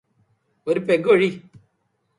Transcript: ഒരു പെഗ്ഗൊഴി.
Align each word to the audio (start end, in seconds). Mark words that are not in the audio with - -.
ഒരു 0.67 0.79
പെഗ്ഗൊഴി. 0.79 1.29